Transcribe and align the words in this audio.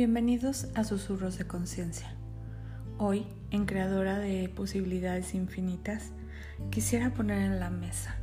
Bienvenidos 0.00 0.66
a 0.76 0.82
Susurros 0.82 1.36
de 1.36 1.46
Conciencia. 1.46 2.14
Hoy, 2.96 3.26
en 3.50 3.66
Creadora 3.66 4.18
de 4.18 4.48
Posibilidades 4.48 5.34
Infinitas, 5.34 6.12
quisiera 6.70 7.12
poner 7.12 7.42
en 7.42 7.60
la 7.60 7.68
mesa 7.68 8.16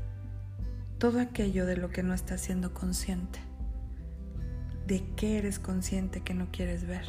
todo 0.98 1.20
aquello 1.20 1.68
de 1.68 1.78
lo 1.78 1.92
que 1.92 2.02
no 2.02 2.16
estás 2.16 2.42
siendo 2.42 2.74
consciente. 2.74 3.38
¿De 4.88 5.06
qué 5.16 5.38
eres 5.38 5.60
consciente 5.60 6.22
que 6.22 6.34
no 6.34 6.48
quieres 6.52 6.88
ver? 6.88 7.06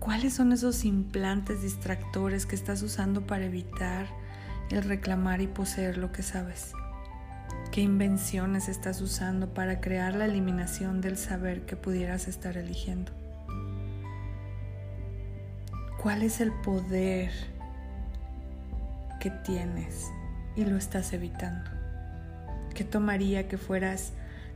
¿Cuáles 0.00 0.34
son 0.34 0.50
esos 0.50 0.84
implantes 0.84 1.62
distractores 1.62 2.44
que 2.44 2.56
estás 2.56 2.82
usando 2.82 3.24
para 3.24 3.44
evitar 3.44 4.08
el 4.72 4.82
reclamar 4.82 5.40
y 5.40 5.46
poseer 5.46 5.96
lo 5.96 6.10
que 6.10 6.24
sabes? 6.24 6.72
¿Qué 7.72 7.82
invenciones 7.82 8.68
estás 8.68 9.00
usando 9.00 9.54
para 9.54 9.80
crear 9.80 10.16
la 10.16 10.24
eliminación 10.24 11.00
del 11.00 11.16
saber 11.16 11.66
que 11.66 11.76
pudieras 11.76 12.26
estar 12.26 12.56
eligiendo? 12.56 13.12
¿Cuál 16.02 16.22
es 16.22 16.40
el 16.40 16.50
poder 16.50 17.30
que 19.20 19.30
tienes 19.30 20.10
y 20.56 20.64
lo 20.64 20.76
estás 20.76 21.12
evitando? 21.12 21.70
¿Qué 22.74 22.82
tomaría 22.82 23.46
que 23.46 23.56
fueras 23.56 24.14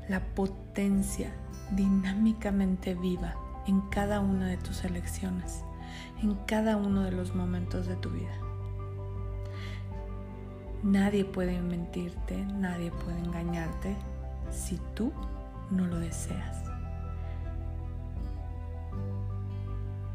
la 0.09 0.19
potencia 0.19 1.31
dinámicamente 1.71 2.97
viva 2.97 3.37
en 3.69 3.81
cada 3.91 4.19
una 4.19 4.49
de 4.49 4.57
tus 4.57 4.85
elecciones, 4.85 5.63
en 6.21 6.35
cada 6.47 6.77
uno 6.77 7.03
de 7.03 7.13
los 7.13 7.33
momentos 7.33 7.87
de 7.87 7.95
tu 7.95 8.11
vida? 8.11 8.44
Nadie 10.85 11.25
puede 11.25 11.63
mentirte, 11.63 12.37
nadie 12.45 12.91
puede 12.91 13.19
engañarte 13.19 13.97
si 14.51 14.79
tú 14.95 15.15
no 15.71 15.87
lo 15.87 15.99
deseas. 15.99 16.63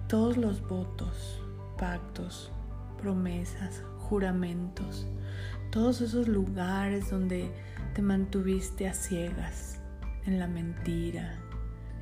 Todos 0.08 0.38
los 0.38 0.62
votos, 0.62 1.42
pactos, 1.75 2.52
promesas, 3.02 3.84
juramentos, 3.97 5.08
todos 5.72 6.02
esos 6.02 6.28
lugares 6.28 7.09
donde 7.09 7.52
te 7.95 8.03
mantuviste 8.03 8.88
a 8.88 8.94
ciegas, 8.94 9.81
en 10.28 10.38
la 10.38 10.45
mentira, 10.45 11.40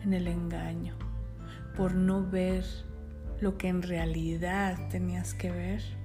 en 0.03 0.11
el 0.11 0.27
engaño, 0.27 0.93
por 1.77 1.95
no 1.95 2.21
ver 2.21 2.65
lo 3.39 3.57
que 3.57 3.69
en 3.69 3.81
realidad 3.81 4.89
tenías 4.89 5.33
que 5.33 5.51
ver 5.51 5.96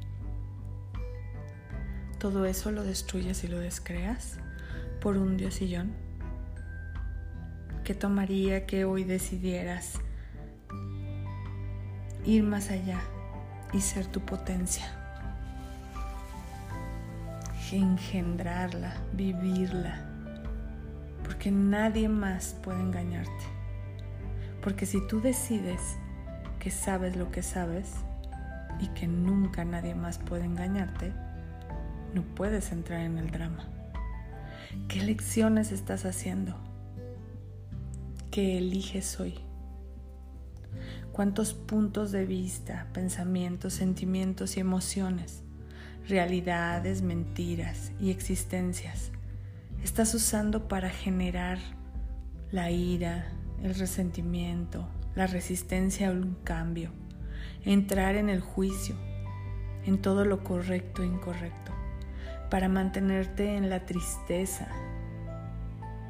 todo 2.22 2.44
eso 2.44 2.70
lo 2.70 2.84
destruyes 2.84 3.42
y 3.42 3.48
lo 3.48 3.58
descreas 3.58 4.38
por 5.00 5.16
un 5.16 5.36
diosillón? 5.36 5.90
¿Qué 7.82 7.96
tomaría 7.96 8.64
que 8.64 8.84
hoy 8.84 9.02
decidieras 9.02 9.94
ir 12.24 12.44
más 12.44 12.70
allá 12.70 13.00
y 13.72 13.80
ser 13.80 14.06
tu 14.06 14.20
potencia? 14.20 14.84
Engendrarla, 17.72 18.94
vivirla, 19.14 20.06
porque 21.24 21.50
nadie 21.50 22.08
más 22.08 22.54
puede 22.62 22.82
engañarte. 22.82 23.44
Porque 24.62 24.86
si 24.86 25.04
tú 25.08 25.20
decides 25.20 25.96
que 26.60 26.70
sabes 26.70 27.16
lo 27.16 27.32
que 27.32 27.42
sabes 27.42 27.96
y 28.78 28.86
que 28.90 29.08
nunca 29.08 29.64
nadie 29.64 29.96
más 29.96 30.18
puede 30.18 30.44
engañarte, 30.44 31.12
no 32.14 32.22
puedes 32.22 32.72
entrar 32.72 33.00
en 33.00 33.18
el 33.18 33.30
drama. 33.30 33.68
¿Qué 34.88 35.02
lecciones 35.02 35.72
estás 35.72 36.04
haciendo? 36.04 36.56
¿Qué 38.30 38.58
eliges 38.58 39.20
hoy? 39.20 39.34
¿Cuántos 41.12 41.52
puntos 41.52 42.10
de 42.10 42.24
vista, 42.24 42.86
pensamientos, 42.94 43.74
sentimientos 43.74 44.56
y 44.56 44.60
emociones, 44.60 45.42
realidades, 46.08 47.02
mentiras 47.02 47.92
y 48.00 48.10
existencias 48.10 49.10
estás 49.84 50.14
usando 50.14 50.68
para 50.68 50.90
generar 50.90 51.58
la 52.50 52.70
ira, 52.70 53.26
el 53.62 53.74
resentimiento, 53.74 54.88
la 55.14 55.26
resistencia 55.26 56.08
a 56.08 56.12
un 56.12 56.36
cambio, 56.44 56.90
entrar 57.64 58.16
en 58.16 58.30
el 58.30 58.40
juicio, 58.40 58.94
en 59.84 60.00
todo 60.00 60.24
lo 60.24 60.44
correcto 60.44 61.02
e 61.02 61.06
incorrecto? 61.06 61.81
Para 62.52 62.68
mantenerte 62.68 63.56
en 63.56 63.70
la 63.70 63.80
tristeza. 63.86 64.68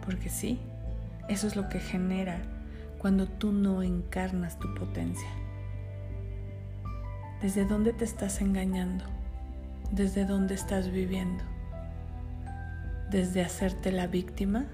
Porque 0.05 0.29
sí, 0.29 0.59
eso 1.29 1.47
es 1.47 1.55
lo 1.55 1.69
que 1.69 1.79
genera 1.79 2.43
cuando 2.99 3.29
tú 3.29 3.53
no 3.53 3.81
encarnas 3.81 4.59
tu 4.59 4.75
potencia. 4.75 5.29
¿Desde 7.41 7.65
dónde 7.65 7.93
te 7.93 8.05
estás 8.05 8.41
engañando? 8.41 9.05
¿Desde 9.93 10.25
dónde 10.25 10.55
estás 10.55 10.91
viviendo? 10.91 11.45
¿Desde 13.09 13.45
hacerte 13.45 13.93
la 13.93 14.09
víctima? 14.09 14.65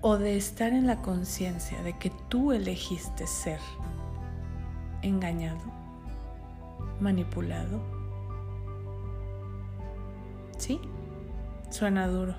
¿O 0.00 0.16
de 0.16 0.36
estar 0.36 0.72
en 0.72 0.86
la 0.86 1.02
conciencia 1.02 1.82
de 1.82 1.98
que 1.98 2.12
tú 2.28 2.52
elegiste 2.52 3.26
ser 3.26 3.58
engañado, 5.02 5.64
manipulado? 7.00 7.91
Sí, 10.62 10.78
suena 11.70 12.06
duro. 12.06 12.36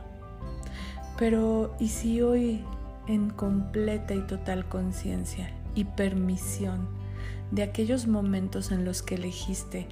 Pero 1.18 1.76
¿y 1.78 1.90
si 1.90 2.22
hoy 2.22 2.64
en 3.06 3.30
completa 3.30 4.16
y 4.16 4.22
total 4.22 4.70
conciencia 4.70 5.50
y 5.76 5.84
permisión 5.84 6.88
de 7.52 7.64
aquellos 7.64 8.08
momentos 8.08 8.72
en 8.72 8.86
los 8.86 9.04
que 9.04 9.16
elegiste 9.16 9.90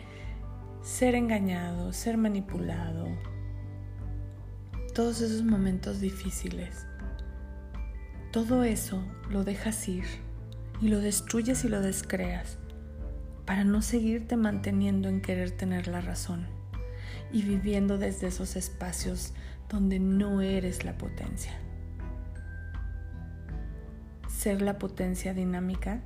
ser 0.82 1.16
engañado, 1.16 1.92
ser 1.92 2.16
manipulado, 2.16 3.06
todos 4.96 5.20
esos 5.20 5.44
momentos 5.44 6.00
difíciles, 6.00 6.88
todo 8.32 8.64
eso 8.64 9.04
lo 9.30 9.44
dejas 9.44 9.90
ir 9.90 10.06
y 10.80 10.88
lo 10.88 11.00
destruyes 11.00 11.66
y 11.66 11.68
lo 11.68 11.82
descreas 11.82 12.60
para 13.46 13.66
no 13.66 13.82
seguirte 13.82 14.38
manteniendo 14.38 15.10
en 15.10 15.20
querer 15.20 15.52
tener 15.52 15.90
la 15.90 16.00
razón 16.00 16.61
y 17.34 17.44
viviendo 17.44 17.98
desde 17.98 18.28
esos 18.28 18.56
espacios 18.56 19.34
donde 19.70 20.00
no 20.00 20.42
eres 20.42 20.84
la 20.84 20.98
potencia. 20.98 21.54
Ser 24.28 24.62
la 24.62 24.78
potencia 24.78 25.34
dinámica 25.34 26.02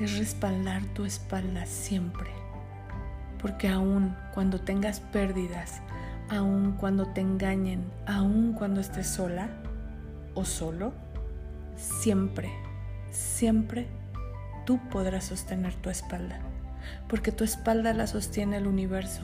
es 0.00 0.18
respaldar 0.18 0.84
tu 0.94 1.04
espalda 1.04 1.66
siempre, 1.66 2.30
porque 3.40 3.68
aun 3.68 4.16
cuando 4.32 4.60
tengas 4.60 5.00
pérdidas, 5.00 5.82
aun 6.30 6.72
cuando 6.72 7.08
te 7.08 7.20
engañen, 7.20 7.84
aun 8.06 8.54
cuando 8.54 8.80
estés 8.80 9.08
sola 9.08 9.50
o 10.34 10.44
solo, 10.44 10.94
siempre, 11.76 12.50
siempre 13.10 13.88
tú 14.64 14.80
podrás 14.88 15.24
sostener 15.24 15.74
tu 15.74 15.90
espalda, 15.90 16.40
porque 17.08 17.32
tu 17.32 17.44
espalda 17.44 17.92
la 17.92 18.06
sostiene 18.06 18.56
el 18.56 18.66
universo 18.66 19.22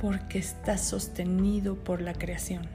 porque 0.00 0.38
estás 0.38 0.82
sostenido 0.82 1.76
por 1.76 2.00
la 2.00 2.12
creación. 2.12 2.68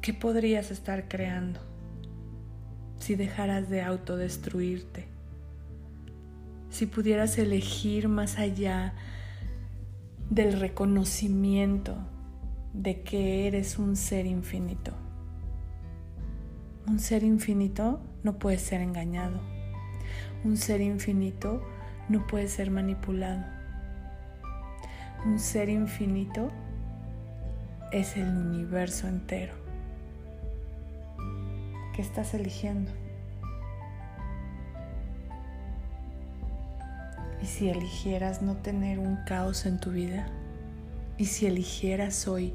¿Qué 0.00 0.14
podrías 0.14 0.70
estar 0.70 1.08
creando 1.08 1.60
si 2.98 3.16
dejaras 3.16 3.68
de 3.68 3.82
autodestruirte? 3.82 5.08
Si 6.70 6.86
pudieras 6.86 7.36
elegir 7.38 8.08
más 8.08 8.38
allá 8.38 8.94
del 10.30 10.58
reconocimiento 10.58 11.96
de 12.72 13.02
que 13.02 13.46
eres 13.46 13.78
un 13.78 13.96
ser 13.96 14.26
infinito. 14.26 14.92
Un 16.86 16.98
ser 16.98 17.24
infinito 17.24 18.00
no 18.22 18.38
puede 18.38 18.58
ser 18.58 18.80
engañado 18.80 19.59
un 20.44 20.56
ser 20.56 20.80
infinito 20.80 21.62
no 22.08 22.26
puede 22.26 22.48
ser 22.48 22.70
manipulado. 22.70 23.44
Un 25.24 25.38
ser 25.38 25.68
infinito 25.68 26.50
es 27.92 28.16
el 28.16 28.28
universo 28.28 29.06
entero. 29.06 29.52
¿Qué 31.94 32.02
estás 32.02 32.32
eligiendo? 32.34 32.90
¿Y 37.42 37.46
si 37.46 37.68
eligieras 37.68 38.42
no 38.42 38.56
tener 38.56 38.98
un 38.98 39.16
caos 39.26 39.66
en 39.66 39.78
tu 39.78 39.90
vida? 39.90 40.26
¿Y 41.18 41.26
si 41.26 41.46
eligieras 41.46 42.26
hoy 42.28 42.54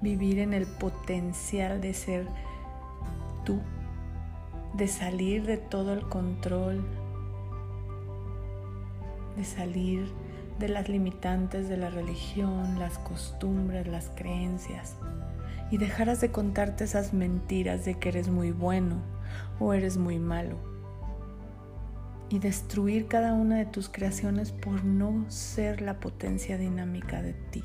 vivir 0.00 0.38
en 0.38 0.52
el 0.52 0.66
potencial 0.66 1.80
de 1.80 1.94
ser 1.94 2.26
tú? 3.44 3.60
De 4.74 4.88
salir 4.88 5.46
de 5.46 5.56
todo 5.56 5.94
el 5.94 6.02
control, 6.08 6.84
de 9.36 9.44
salir 9.44 10.06
de 10.58 10.68
las 10.68 10.88
limitantes 10.88 11.68
de 11.68 11.76
la 11.76 11.90
religión, 11.90 12.78
las 12.78 12.98
costumbres, 12.98 13.86
las 13.86 14.10
creencias 14.14 14.96
y 15.70 15.78
dejaras 15.78 16.20
de 16.20 16.30
contarte 16.30 16.84
esas 16.84 17.12
mentiras 17.12 17.84
de 17.84 17.94
que 17.98 18.10
eres 18.10 18.28
muy 18.28 18.52
bueno 18.52 19.02
o 19.58 19.72
eres 19.74 19.96
muy 19.96 20.18
malo 20.18 20.56
y 22.28 22.38
destruir 22.38 23.06
cada 23.08 23.32
una 23.34 23.56
de 23.56 23.66
tus 23.66 23.88
creaciones 23.88 24.52
por 24.52 24.84
no 24.84 25.24
ser 25.28 25.80
la 25.80 26.00
potencia 26.00 26.58
dinámica 26.58 27.22
de 27.22 27.32
ti. 27.32 27.64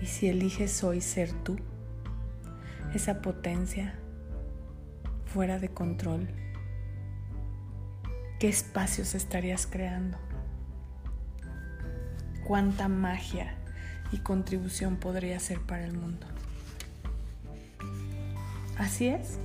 Y 0.00 0.06
si 0.06 0.28
eliges 0.28 0.82
hoy 0.82 1.00
ser 1.00 1.32
tú, 1.44 1.56
esa 2.92 3.22
potencia 3.22 3.94
fuera 5.26 5.58
de 5.58 5.68
control, 5.68 6.28
¿qué 8.42 8.48
espacios 8.48 9.14
estarías 9.14 9.68
creando? 9.68 10.18
¿Cuánta 12.44 12.88
magia 12.88 13.54
y 14.10 14.18
contribución 14.18 14.96
podría 14.96 15.38
ser 15.38 15.60
para 15.60 15.84
el 15.84 15.96
mundo? 15.96 16.26
Así 18.76 19.06
es. 19.06 19.38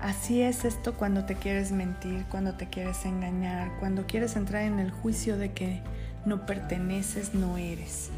Así 0.00 0.40
es 0.40 0.64
esto 0.64 0.94
cuando 0.94 1.24
te 1.24 1.34
quieres 1.34 1.72
mentir, 1.72 2.24
cuando 2.30 2.54
te 2.54 2.68
quieres 2.68 3.04
engañar, 3.06 3.72
cuando 3.80 4.06
quieres 4.06 4.36
entrar 4.36 4.62
en 4.62 4.78
el 4.78 4.92
juicio 4.92 5.36
de 5.36 5.50
que 5.50 5.82
no 6.24 6.46
perteneces, 6.46 7.34
no 7.34 7.56
eres. 7.56 8.10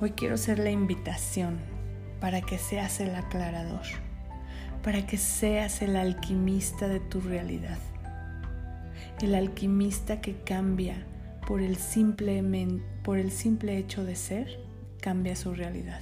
Hoy 0.00 0.12
quiero 0.12 0.38
ser 0.38 0.58
la 0.58 0.70
invitación 0.70 1.58
para 2.18 2.40
que 2.40 2.56
seas 2.56 2.98
el 3.00 3.14
aclarador, 3.14 3.84
para 4.82 5.06
que 5.06 5.18
seas 5.18 5.82
el 5.82 5.96
alquimista 5.96 6.88
de 6.88 7.00
tu 7.00 7.20
realidad, 7.20 7.76
el 9.22 9.34
alquimista 9.34 10.20
que 10.20 10.34
cambia 10.34 11.06
por 11.46 11.60
el 11.60 11.76
simple, 11.76 12.42
por 13.02 13.18
el 13.18 13.30
simple 13.30 13.76
hecho 13.76 14.04
de 14.04 14.16
ser, 14.16 14.60
cambia 15.00 15.36
su 15.36 15.54
realidad. 15.54 16.00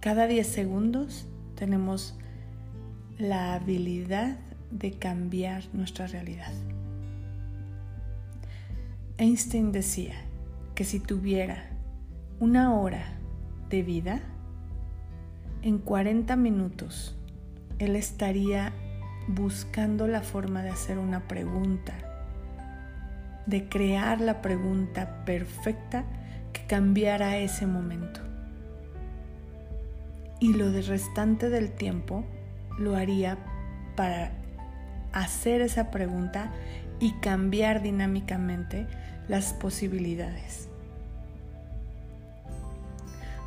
Cada 0.00 0.26
10 0.26 0.46
segundos 0.46 1.26
tenemos 1.54 2.16
la 3.18 3.54
habilidad 3.54 4.38
de 4.70 4.92
cambiar 4.92 5.64
nuestra 5.72 6.06
realidad. 6.06 6.52
Einstein 9.16 9.72
decía 9.72 10.14
que 10.74 10.84
si 10.84 11.00
tuviera 11.00 11.70
una 12.38 12.74
hora 12.74 13.18
de 13.68 13.82
vida, 13.82 14.20
en 15.62 15.78
40 15.78 16.36
minutos 16.36 17.16
él 17.78 17.96
estaría 17.96 18.72
buscando 19.28 20.06
la 20.06 20.22
forma 20.22 20.62
de 20.62 20.70
hacer 20.70 20.98
una 20.98 21.20
pregunta, 21.28 21.94
de 23.46 23.68
crear 23.68 24.20
la 24.20 24.42
pregunta 24.42 25.24
perfecta 25.24 26.04
que 26.52 26.66
cambiara 26.66 27.36
ese 27.36 27.66
momento. 27.66 28.20
Y 30.40 30.54
lo 30.54 30.70
de 30.70 30.82
restante 30.82 31.50
del 31.50 31.72
tiempo 31.72 32.24
lo 32.78 32.96
haría 32.96 33.38
para 33.96 34.32
hacer 35.12 35.60
esa 35.60 35.90
pregunta 35.90 36.52
y 37.00 37.12
cambiar 37.20 37.82
dinámicamente 37.82 38.86
las 39.28 39.52
posibilidades. 39.52 40.68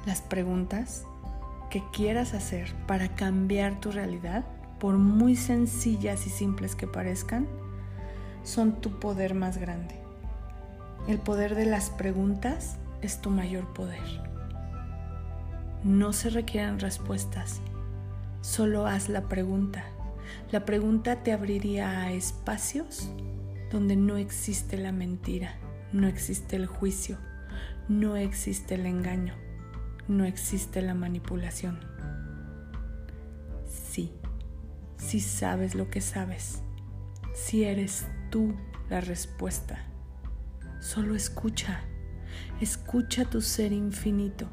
Las 0.06 0.22
preguntas 0.22 1.06
que 1.70 1.82
quieras 1.94 2.34
hacer 2.34 2.74
para 2.88 3.10
cambiar 3.16 3.80
tu 3.80 3.92
realidad, 3.92 4.44
por 4.82 4.98
muy 4.98 5.38
sencillas 5.38 6.28
y 6.28 6.30
simples 6.30 6.76
que 6.76 6.88
parezcan, 6.88 7.48
son 8.44 8.82
tu 8.82 9.00
poder 9.00 9.36
más 9.36 9.60
grande. 9.60 9.96
El 11.08 11.20
poder 11.20 11.54
de 11.56 11.68
las 11.68 11.92
preguntas 11.92 12.78
es 13.02 13.22
tu 13.22 13.30
mayor 13.30 13.72
poder. 13.74 14.02
No 15.84 16.12
se 16.14 16.32
requieren 16.32 16.80
respuestas, 16.80 17.62
Solo 18.42 18.88
haz 18.88 19.08
la 19.08 19.30
pregunta. 19.30 19.86
La 20.52 20.66
pregunta 20.66 21.22
te 21.22 21.32
abriría 21.32 22.02
a 22.02 22.12
espacios 22.12 23.08
donde 23.72 23.96
no 23.96 24.18
existe 24.18 24.78
la 24.78 24.92
mentira, 24.92 25.58
no 25.94 26.08
existe 26.08 26.56
el 26.56 26.66
juicio, 26.66 27.20
no 27.88 28.16
existe 28.16 28.76
el 28.76 28.88
engaño, 28.88 29.36
no 30.08 30.26
existe 30.26 30.82
la 30.82 30.96
manipulación. 30.96 31.80
Sí, 33.68 34.12
sí 35.12 35.20
sabes 35.20 35.76
lo 35.76 35.90
que 35.90 36.00
sabes, 36.00 36.62
si 37.34 37.66
eres 37.66 38.08
tú 38.30 38.56
la 38.90 39.02
respuesta. 39.02 39.84
Solo 40.80 41.16
escucha, 41.16 41.82
escucha 42.62 43.26
tu 43.26 43.42
ser 43.42 43.74
infinito. 43.74 44.48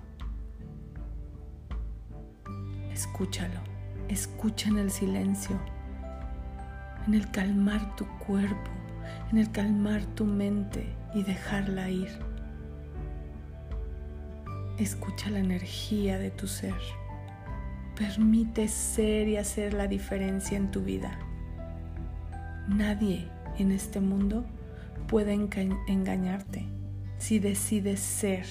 Escúchalo. 2.93 3.61
Escucha 4.09 4.69
en 4.71 4.79
el 4.79 4.91
silencio, 4.91 5.57
en 7.07 7.15
el 7.15 7.31
calmar 7.31 7.95
tu 7.95 8.09
cuerpo, 8.19 8.71
en 9.31 9.39
el 9.39 9.53
calmar 9.53 10.05
tu 10.17 10.25
mente 10.25 10.93
y 11.15 11.23
dejarla 11.23 11.89
ir. 11.89 12.19
Escucha 14.77 15.31
la 15.31 15.39
energía 15.39 16.19
de 16.19 16.33
tu 16.33 16.49
ser. 16.49 16.75
Permite 17.99 18.69
ser 18.69 19.27
y 19.27 19.37
hacer 19.37 19.75
la 19.75 19.89
diferencia 19.89 20.56
en 20.56 20.71
tu 20.71 20.83
vida. 20.83 21.19
Nadie 22.69 23.29
en 23.59 23.73
este 23.73 24.00
mundo 24.00 24.45
puede 25.09 25.33
engañarte 25.33 26.65
si 27.19 27.41
decides 27.41 27.99
ser 27.99 28.47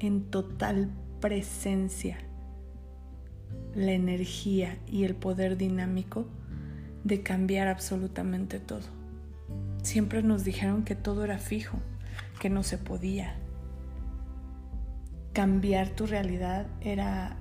en 0.00 0.24
total 0.24 0.90
presencia 1.20 2.18
la 3.74 3.92
energía 3.92 4.76
y 4.86 5.04
el 5.04 5.14
poder 5.14 5.56
dinámico 5.56 6.26
de 7.04 7.22
cambiar 7.22 7.68
absolutamente 7.68 8.58
todo. 8.58 8.86
Siempre 9.82 10.22
nos 10.22 10.44
dijeron 10.44 10.84
que 10.84 10.94
todo 10.94 11.24
era 11.24 11.38
fijo, 11.38 11.78
que 12.38 12.50
no 12.50 12.62
se 12.62 12.76
podía. 12.76 13.36
Cambiar 15.32 15.88
tu 15.90 16.06
realidad 16.06 16.66
era 16.80 17.36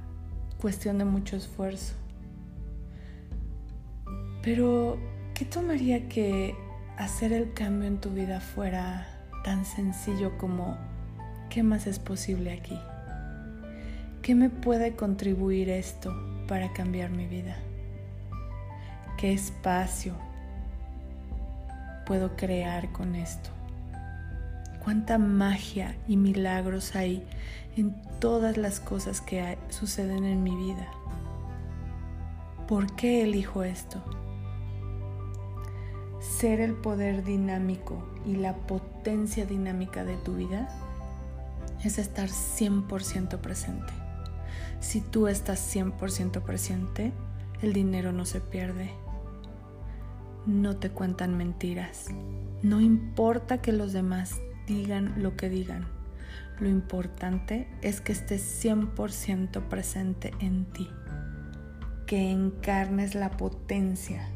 cuestión 0.59 0.97
de 0.97 1.05
mucho 1.05 1.35
esfuerzo. 1.35 1.93
Pero, 4.43 4.97
¿qué 5.33 5.45
tomaría 5.45 6.07
que 6.09 6.55
hacer 6.97 7.33
el 7.33 7.53
cambio 7.53 7.87
en 7.87 7.99
tu 7.99 8.09
vida 8.09 8.41
fuera 8.41 9.07
tan 9.43 9.65
sencillo 9.65 10.37
como 10.37 10.77
¿qué 11.49 11.63
más 11.63 11.87
es 11.87 11.99
posible 11.99 12.51
aquí? 12.51 12.79
¿Qué 14.21 14.35
me 14.35 14.49
puede 14.49 14.95
contribuir 14.95 15.69
esto 15.69 16.13
para 16.47 16.73
cambiar 16.73 17.09
mi 17.09 17.25
vida? 17.25 17.57
¿Qué 19.17 19.33
espacio 19.33 20.13
puedo 22.05 22.35
crear 22.35 22.91
con 22.91 23.15
esto? 23.15 23.58
¿Cuánta 24.83 25.17
magia 25.17 25.95
y 26.07 26.17
milagros 26.17 26.95
hay 26.95 27.23
en 27.75 27.95
todas 28.19 28.57
las 28.57 28.79
cosas 28.79 29.21
que 29.21 29.57
suceden 29.69 30.23
en 30.23 30.43
mi 30.43 30.55
vida? 30.55 30.87
¿Por 32.67 32.95
qué 32.95 33.23
elijo 33.23 33.63
esto? 33.63 34.03
Ser 36.19 36.61
el 36.61 36.73
poder 36.73 37.23
dinámico 37.23 38.03
y 38.25 38.35
la 38.35 38.55
potencia 38.55 39.45
dinámica 39.45 40.03
de 40.03 40.17
tu 40.17 40.35
vida 40.35 40.69
es 41.83 41.97
estar 41.97 42.29
100% 42.29 43.39
presente. 43.39 43.93
Si 44.79 45.01
tú 45.01 45.27
estás 45.27 45.75
100% 45.75 46.41
presente, 46.41 47.11
el 47.61 47.73
dinero 47.73 48.13
no 48.13 48.25
se 48.25 48.39
pierde. 48.39 48.91
No 50.45 50.77
te 50.77 50.89
cuentan 50.89 51.37
mentiras. 51.37 52.07
No 52.61 52.79
importa 52.81 53.61
que 53.61 53.73
los 53.73 53.93
demás 53.93 54.39
digan 54.69 55.21
lo 55.21 55.35
que 55.35 55.49
digan. 55.49 55.85
Lo 56.61 56.69
importante 56.69 57.67
es 57.81 57.99
que 57.99 58.13
estés 58.13 58.63
100% 58.63 59.67
presente 59.67 60.31
en 60.39 60.63
ti. 60.65 60.89
Que 62.05 62.31
encarnes 62.31 63.15
la 63.15 63.31
potencia. 63.31 64.29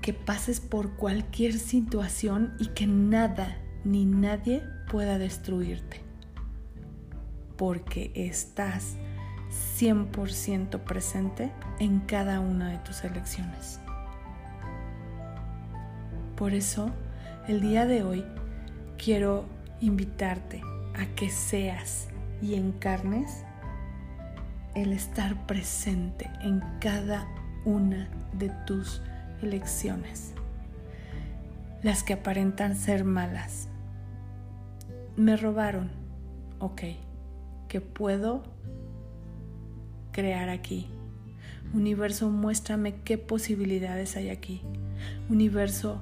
Que 0.00 0.12
pases 0.12 0.60
por 0.60 0.94
cualquier 0.94 1.54
situación 1.54 2.54
y 2.60 2.68
que 2.68 2.86
nada 2.86 3.58
ni 3.84 4.04
nadie 4.04 4.62
pueda 4.88 5.18
destruirte 5.18 6.04
porque 7.56 8.10
estás 8.14 8.96
100% 9.78 10.80
presente 10.80 11.52
en 11.78 12.00
cada 12.00 12.40
una 12.40 12.70
de 12.70 12.78
tus 12.78 13.04
elecciones. 13.04 13.80
Por 16.36 16.52
eso, 16.52 16.90
el 17.46 17.60
día 17.60 17.84
de 17.84 18.02
hoy 18.02 18.24
quiero 18.96 19.44
invitarte 19.80 20.62
a 20.94 21.04
que 21.14 21.28
seas 21.28 22.08
y 22.40 22.54
encarnes 22.54 23.44
el 24.74 24.92
estar 24.92 25.46
presente 25.46 26.30
en 26.40 26.62
cada 26.80 27.28
una 27.66 28.08
de 28.32 28.50
tus 28.66 29.02
elecciones. 29.42 30.32
Las 31.82 32.02
que 32.02 32.14
aparentan 32.14 32.76
ser 32.76 33.04
malas. 33.04 33.68
Me 35.16 35.36
robaron, 35.36 35.90
ok, 36.60 36.82
¿qué 37.68 37.80
puedo 37.82 38.42
crear 40.12 40.48
aquí? 40.48 40.88
Universo, 41.74 42.30
muéstrame 42.30 42.94
qué 43.02 43.18
posibilidades 43.18 44.16
hay 44.16 44.30
aquí. 44.30 44.62
Universo, 45.28 46.00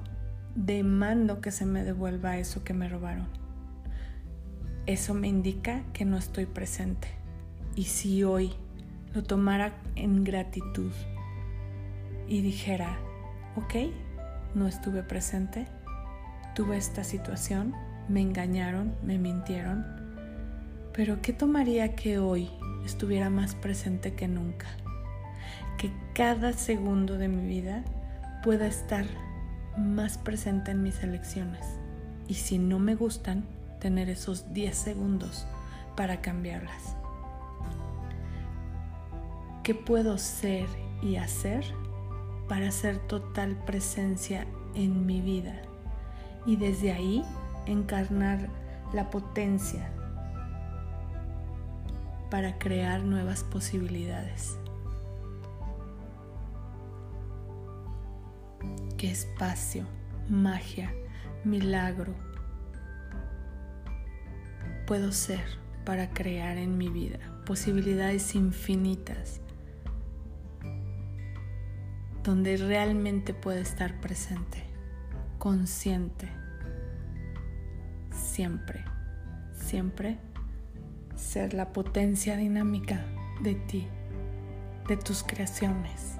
demando 0.55 1.41
que 1.41 1.51
se 1.51 1.65
me 1.65 1.83
devuelva 1.83 2.37
eso 2.37 2.63
que 2.63 2.73
me 2.73 2.89
robaron. 2.89 3.27
Eso 4.85 5.13
me 5.13 5.27
indica 5.27 5.83
que 5.93 6.05
no 6.05 6.17
estoy 6.17 6.45
presente. 6.45 7.07
Y 7.75 7.85
si 7.85 8.23
hoy 8.23 8.53
lo 9.13 9.23
tomara 9.23 9.73
en 9.95 10.23
gratitud 10.23 10.91
y 12.27 12.41
dijera, 12.41 12.97
ok, 13.55 13.75
no 14.55 14.67
estuve 14.67 15.03
presente, 15.03 15.67
tuve 16.55 16.77
esta 16.77 17.03
situación, 17.03 17.73
me 18.07 18.21
engañaron, 18.21 18.95
me 19.03 19.17
mintieron, 19.17 19.85
pero 20.93 21.21
¿qué 21.21 21.33
tomaría 21.33 21.95
que 21.95 22.19
hoy 22.19 22.49
estuviera 22.85 23.29
más 23.29 23.55
presente 23.55 24.13
que 24.13 24.27
nunca? 24.27 24.67
Que 25.77 25.91
cada 26.13 26.53
segundo 26.53 27.17
de 27.17 27.27
mi 27.27 27.47
vida 27.47 27.83
pueda 28.43 28.67
estar 28.67 29.05
más 29.77 30.17
presente 30.17 30.71
en 30.71 30.83
mis 30.83 31.01
elecciones. 31.03 31.65
Y 32.27 32.35
si 32.35 32.57
no 32.57 32.79
me 32.79 32.95
gustan, 32.95 33.43
tener 33.79 34.09
esos 34.09 34.53
10 34.53 34.75
segundos 34.75 35.45
para 35.95 36.21
cambiarlas. 36.21 36.95
¿Qué 39.63 39.75
puedo 39.75 40.17
ser 40.17 40.67
y 41.01 41.17
hacer 41.17 41.63
para 42.47 42.67
hacer 42.67 42.97
total 43.07 43.55
presencia 43.65 44.45
en 44.75 45.05
mi 45.05 45.21
vida? 45.21 45.61
Y 46.45 46.57
desde 46.57 46.91
ahí 46.91 47.23
encarnar 47.65 48.49
la 48.93 49.09
potencia 49.09 49.89
para 52.29 52.57
crear 52.57 53.03
nuevas 53.03 53.43
posibilidades. 53.43 54.57
¿Qué 59.03 59.11
espacio, 59.11 59.85
magia, 60.29 60.89
milagro 61.43 62.15
puedo 64.87 65.11
ser 65.11 65.43
para 65.83 66.11
crear 66.11 66.57
en 66.57 66.77
mi 66.77 66.87
vida? 66.87 67.19
Posibilidades 67.45 68.33
infinitas 68.33 69.41
donde 72.23 72.55
realmente 72.55 73.33
puedo 73.33 73.59
estar 73.59 73.99
presente, 73.99 74.63
consciente 75.37 76.29
siempre, 78.09 78.85
siempre 79.51 80.17
ser 81.13 81.53
la 81.53 81.73
potencia 81.73 82.37
dinámica 82.37 83.05
de 83.41 83.55
ti, 83.55 83.85
de 84.87 84.95
tus 84.95 85.23
creaciones, 85.23 86.15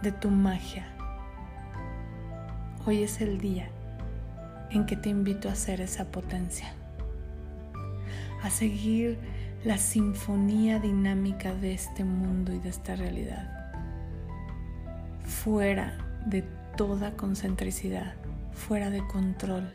de 0.00 0.12
tu 0.12 0.30
magia. 0.30 0.95
Hoy 2.86 3.02
es 3.02 3.20
el 3.20 3.38
día 3.38 3.68
en 4.70 4.86
que 4.86 4.96
te 4.96 5.08
invito 5.08 5.48
a 5.48 5.54
ser 5.54 5.80
esa 5.80 6.06
potencia, 6.06 6.72
a 8.42 8.50
seguir 8.50 9.18
la 9.64 9.76
sinfonía 9.76 10.78
dinámica 10.78 11.52
de 11.52 11.74
este 11.74 12.04
mundo 12.04 12.52
y 12.52 12.60
de 12.60 12.68
esta 12.68 12.94
realidad, 12.94 13.72
fuera 15.24 15.98
de 16.26 16.42
toda 16.76 17.16
concentricidad, 17.16 18.14
fuera 18.52 18.90
de 18.90 19.06
control 19.06 19.72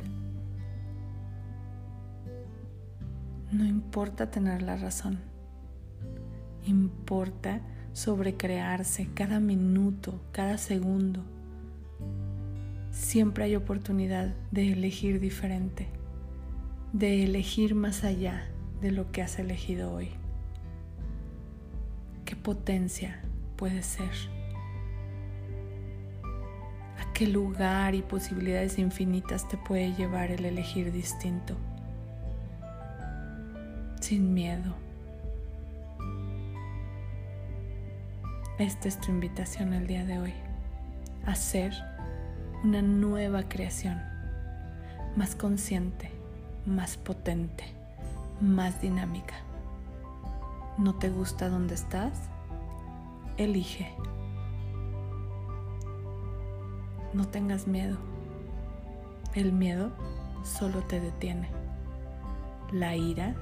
No 3.51 3.65
importa 3.65 4.32
tener 4.32 4.62
la 4.62 4.77
razón. 4.77 5.20
Importa 6.65 7.60
sobrecrearse 7.91 9.10
cada 9.13 9.41
minuto, 9.41 10.22
cada 10.32 10.58
segundo. 10.58 11.22
Siempre 12.91 13.45
hay 13.45 13.55
oportunidad 13.55 14.36
de 14.51 14.74
elegir 14.74 15.19
diferente, 15.19 15.88
de 16.93 17.24
elegir 17.24 17.74
más 17.74 18.03
allá 18.03 18.48
de 18.81 18.91
lo 18.91 19.12
que 19.12 19.21
has 19.21 19.39
elegido 19.39 19.93
hoy. 19.93 20.10
¿Qué 22.25 22.36
potencia 22.36 23.21
puede 23.55 23.81
ser? 23.81 24.12
¿A 27.00 27.13
qué 27.13 27.27
lugar 27.27 27.95
y 27.95 28.01
posibilidades 28.01 28.77
infinitas 28.77 29.48
te 29.48 29.57
puede 29.57 29.93
llevar 29.95 30.31
el 30.31 30.45
elegir 30.45 30.91
distinto? 30.91 31.57
sin 34.01 34.33
miedo. 34.33 34.75
Esta 38.57 38.88
es 38.88 39.00
tu 39.00 39.12
invitación 39.12 39.74
el 39.74 39.88
día 39.88 40.03
de 40.03 40.19
hoy, 40.19 40.33
a 41.25 41.33
ser 41.36 41.74
una 42.63 42.82
nueva 42.84 43.44
creación, 43.44 44.00
más 45.15 45.36
consciente, 45.36 46.12
más 46.65 46.96
potente, 46.96 47.63
más 48.39 48.82
dinámica. 48.82 49.36
¿No 50.77 50.96
te 50.96 51.10
gusta 51.10 51.50
donde 51.50 51.74
estás? 51.74 52.30
Elige. 53.38 53.91
No 57.13 57.27
tengas 57.27 57.68
miedo. 57.68 57.98
El 59.34 59.53
miedo 59.53 59.91
solo 60.44 60.82
te 60.82 61.00
detiene. 61.00 61.50
La 62.72 62.96
ira 62.96 63.36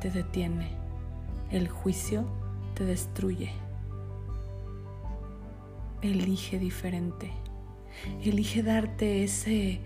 te 0.00 0.10
detiene, 0.10 0.70
el 1.50 1.68
juicio 1.68 2.24
te 2.74 2.84
destruye. 2.84 3.52
Elige 6.02 6.58
diferente. 6.58 7.32
Elige 8.22 8.62
darte 8.62 9.24
ese 9.24 9.80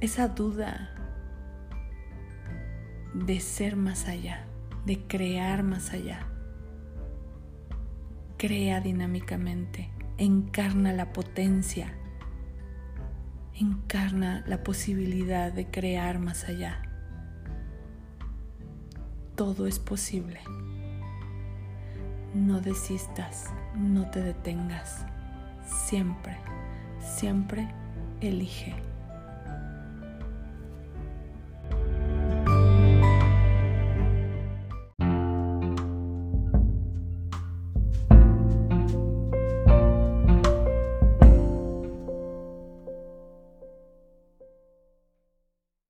esa 0.00 0.28
duda 0.28 0.94
de 3.12 3.40
ser 3.40 3.74
más 3.76 4.06
allá, 4.06 4.46
de 4.86 5.00
crear 5.06 5.62
más 5.62 5.92
allá. 5.92 6.28
Crea 8.36 8.80
dinámicamente, 8.80 9.90
encarna 10.18 10.92
la 10.92 11.12
potencia, 11.12 11.92
encarna 13.54 14.44
la 14.46 14.62
posibilidad 14.62 15.52
de 15.52 15.66
crear 15.66 16.20
más 16.20 16.44
allá 16.44 16.82
todo 19.38 19.68
es 19.68 19.78
posible. 19.78 20.40
No 22.34 22.60
desistas, 22.60 23.44
no 23.76 24.10
te 24.10 24.20
detengas. 24.20 25.06
Siempre, 25.68 26.36
siempre 27.00 27.68
elige 28.20 28.74